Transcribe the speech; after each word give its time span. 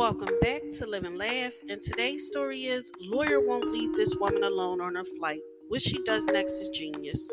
Welcome 0.00 0.40
back 0.40 0.62
to 0.78 0.86
Live 0.86 1.04
and 1.04 1.18
Laugh. 1.18 1.52
And 1.68 1.82
today's 1.82 2.26
story 2.26 2.64
is 2.64 2.90
Lawyer 3.02 3.38
Won't 3.38 3.70
Leave 3.70 3.94
This 3.94 4.16
Woman 4.16 4.44
Alone 4.44 4.80
on 4.80 4.94
Her 4.94 5.04
Flight. 5.04 5.42
What 5.68 5.82
she 5.82 6.02
does 6.04 6.24
next 6.24 6.54
is 6.54 6.70
genius. 6.70 7.30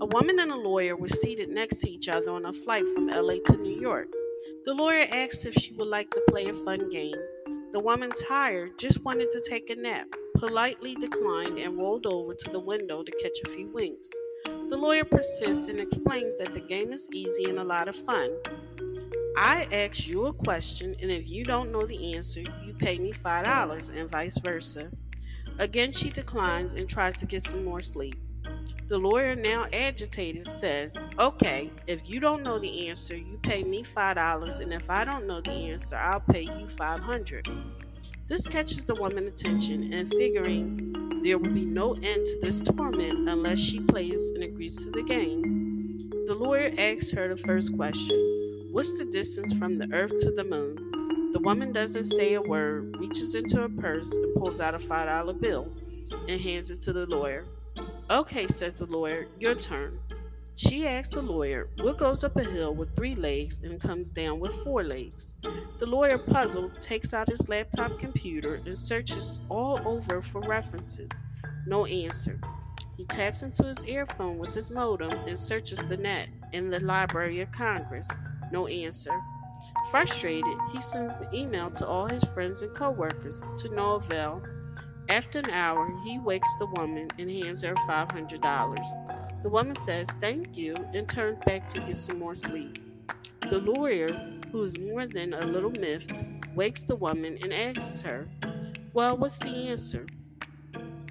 A 0.00 0.06
woman 0.06 0.38
and 0.38 0.50
a 0.50 0.56
lawyer 0.56 0.96
were 0.96 1.08
seated 1.08 1.50
next 1.50 1.80
to 1.80 1.90
each 1.90 2.08
other 2.08 2.30
on 2.30 2.46
a 2.46 2.54
flight 2.54 2.86
from 2.94 3.08
LA 3.08 3.34
to 3.44 3.58
New 3.58 3.78
York. 3.78 4.08
The 4.64 4.72
lawyer 4.72 5.06
asked 5.12 5.44
if 5.44 5.52
she 5.52 5.74
would 5.74 5.88
like 5.88 6.08
to 6.12 6.22
play 6.30 6.46
a 6.46 6.54
fun 6.54 6.88
game. 6.88 7.18
The 7.74 7.80
woman, 7.80 8.12
tired, 8.12 8.78
just 8.78 9.04
wanted 9.04 9.28
to 9.28 9.42
take 9.42 9.68
a 9.68 9.76
nap, 9.76 10.06
politely 10.38 10.94
declined 10.94 11.58
and 11.58 11.76
rolled 11.76 12.06
over 12.06 12.32
to 12.32 12.50
the 12.50 12.60
window 12.60 13.02
to 13.02 13.12
catch 13.22 13.36
a 13.44 13.50
few 13.50 13.68
winks. 13.74 14.08
The 14.46 14.76
lawyer 14.78 15.04
persists 15.04 15.68
and 15.68 15.78
explains 15.78 16.38
that 16.38 16.54
the 16.54 16.60
game 16.60 16.94
is 16.94 17.06
easy 17.12 17.44
and 17.44 17.58
a 17.58 17.64
lot 17.64 17.88
of 17.88 17.96
fun. 17.96 18.30
I 19.36 19.66
ask 19.72 20.06
you 20.06 20.26
a 20.26 20.32
question, 20.32 20.94
and 21.02 21.10
if 21.10 21.28
you 21.28 21.44
don't 21.44 21.72
know 21.72 21.84
the 21.84 22.14
answer, 22.14 22.40
you 22.40 22.72
pay 22.78 22.98
me 22.98 23.12
$5 23.12 23.98
and 23.98 24.08
vice 24.08 24.38
versa. 24.38 24.90
Again, 25.58 25.92
she 25.92 26.08
declines 26.08 26.72
and 26.72 26.88
tries 26.88 27.18
to 27.18 27.26
get 27.26 27.44
some 27.44 27.64
more 27.64 27.82
sleep. 27.82 28.16
The 28.86 28.96
lawyer, 28.96 29.34
now 29.34 29.66
agitated, 29.72 30.46
says, 30.46 30.96
Okay, 31.18 31.72
if 31.88 32.08
you 32.08 32.20
don't 32.20 32.44
know 32.44 32.60
the 32.60 32.88
answer, 32.88 33.16
you 33.16 33.38
pay 33.42 33.64
me 33.64 33.82
$5, 33.82 34.60
and 34.60 34.72
if 34.72 34.88
I 34.88 35.04
don't 35.04 35.26
know 35.26 35.40
the 35.40 35.50
answer, 35.50 35.96
I'll 35.96 36.20
pay 36.20 36.42
you 36.42 36.68
500 36.68 37.48
This 38.28 38.46
catches 38.46 38.84
the 38.84 38.94
woman's 38.94 39.40
attention, 39.40 39.92
and 39.92 40.08
figuring 40.08 41.20
there 41.24 41.38
will 41.38 41.50
be 41.50 41.64
no 41.64 41.94
end 41.94 42.24
to 42.26 42.38
this 42.40 42.60
torment 42.60 43.28
unless 43.28 43.58
she 43.58 43.80
plays 43.80 44.30
and 44.30 44.44
agrees 44.44 44.76
to 44.84 44.90
the 44.92 45.02
game, 45.02 46.10
the 46.26 46.34
lawyer 46.34 46.70
asks 46.78 47.10
her 47.10 47.34
the 47.34 47.36
first 47.36 47.74
question 47.74 48.43
What's 48.74 48.98
the 48.98 49.04
distance 49.04 49.52
from 49.52 49.78
the 49.78 49.88
earth 49.92 50.18
to 50.18 50.32
the 50.32 50.42
moon? 50.42 51.30
The 51.32 51.38
woman 51.38 51.70
doesn't 51.70 52.06
say 52.06 52.34
a 52.34 52.42
word, 52.42 52.96
reaches 52.98 53.36
into 53.36 53.58
her 53.58 53.68
purse 53.68 54.10
and 54.10 54.34
pulls 54.34 54.58
out 54.58 54.74
a 54.74 54.78
$5 54.78 55.40
bill 55.40 55.70
and 56.26 56.40
hands 56.40 56.72
it 56.72 56.80
to 56.80 56.92
the 56.92 57.06
lawyer. 57.06 57.46
Okay, 58.10 58.48
says 58.48 58.74
the 58.74 58.86
lawyer, 58.86 59.28
your 59.38 59.54
turn. 59.54 60.00
She 60.56 60.88
asks 60.88 61.14
the 61.14 61.22
lawyer, 61.22 61.68
What 61.82 61.98
goes 61.98 62.24
up 62.24 62.34
a 62.34 62.42
hill 62.42 62.74
with 62.74 62.96
three 62.96 63.14
legs 63.14 63.60
and 63.62 63.80
comes 63.80 64.10
down 64.10 64.40
with 64.40 64.52
four 64.64 64.82
legs? 64.82 65.36
The 65.78 65.86
lawyer, 65.86 66.18
puzzled, 66.18 66.82
takes 66.82 67.14
out 67.14 67.28
his 67.28 67.48
laptop 67.48 68.00
computer 68.00 68.56
and 68.66 68.76
searches 68.76 69.38
all 69.50 69.80
over 69.86 70.20
for 70.20 70.40
references. 70.40 71.10
No 71.68 71.86
answer. 71.86 72.40
He 72.96 73.04
taps 73.04 73.44
into 73.44 73.62
his 73.62 73.84
earphone 73.84 74.36
with 74.36 74.52
his 74.52 74.68
modem 74.68 75.12
and 75.28 75.38
searches 75.38 75.78
the 75.88 75.96
net 75.96 76.28
in 76.52 76.70
the 76.70 76.80
Library 76.80 77.40
of 77.40 77.52
Congress. 77.52 78.08
No 78.52 78.66
answer. 78.66 79.12
Frustrated, 79.90 80.58
he 80.72 80.80
sends 80.80 81.12
an 81.14 81.28
email 81.34 81.70
to 81.72 81.86
all 81.86 82.08
his 82.08 82.24
friends 82.24 82.62
and 82.62 82.74
coworkers 82.74 83.42
to 83.58 83.68
no 83.74 83.94
avail. 83.94 84.42
After 85.08 85.38
an 85.40 85.50
hour, 85.50 85.92
he 86.04 86.18
wakes 86.18 86.48
the 86.58 86.66
woman 86.66 87.08
and 87.18 87.30
hands 87.30 87.62
her 87.62 87.74
$500. 87.74 89.42
The 89.42 89.48
woman 89.48 89.76
says 89.76 90.08
thank 90.20 90.56
you 90.56 90.74
and 90.94 91.08
turns 91.08 91.38
back 91.44 91.68
to 91.70 91.80
get 91.80 91.96
some 91.96 92.18
more 92.18 92.34
sleep. 92.34 92.78
The 93.40 93.58
lawyer, 93.58 94.08
who 94.50 94.62
is 94.62 94.78
more 94.78 95.06
than 95.06 95.34
a 95.34 95.44
little 95.44 95.72
miffed, 95.72 96.12
wakes 96.54 96.84
the 96.84 96.96
woman 96.96 97.38
and 97.42 97.52
asks 97.52 98.00
her, 98.00 98.26
Well, 98.94 99.18
what's 99.18 99.38
the 99.38 99.68
answer? 99.68 100.06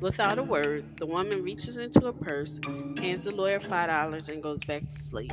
Without 0.02 0.40
a 0.40 0.44
word, 0.44 0.98
the 0.98 1.06
woman 1.06 1.44
reaches 1.44 1.78
into 1.78 2.02
her 2.02 2.14
purse, 2.14 2.60
hands 2.98 3.26
the 3.26 3.32
lawyer 3.32 3.60
$5, 3.60 4.30
and 4.30 4.42
goes 4.42 4.64
back 4.66 4.88
to 4.88 4.90
sleep. 4.90 5.32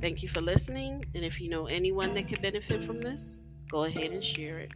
Thank 0.00 0.22
you 0.22 0.28
for 0.28 0.40
listening. 0.40 1.04
And 1.14 1.24
if 1.24 1.40
you 1.40 1.48
know 1.48 1.66
anyone 1.66 2.14
that 2.14 2.28
could 2.28 2.42
benefit 2.42 2.84
from 2.84 3.00
this, 3.00 3.40
go 3.68 3.84
ahead 3.84 4.12
and 4.12 4.22
share 4.22 4.58
it. 4.58 4.74